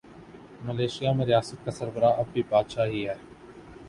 Malaysia 0.61 1.11
میں 1.11 1.25
ریاست 1.25 1.65
کا 1.65 1.71
سربراہ 1.71 2.17
اب 2.19 2.31
بھی 2.33 2.43
بادشاہ 2.49 2.85
ہی 2.85 3.07
ہے۔ 3.09 3.15